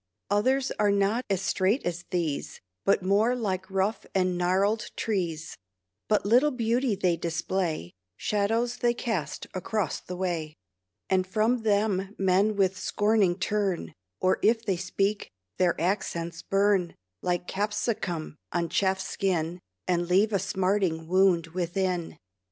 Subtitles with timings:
[0.31, 5.55] Others are not as straight as these, But more like rough and gnarled trees;
[6.07, 10.55] But little beauty they display; Shadows they cast across the way;
[11.07, 15.29] And from them men with scorning turn, Or, if they speak,
[15.59, 22.17] their accents burn Like capsicum on chafed skin, And leave a smarting wound within.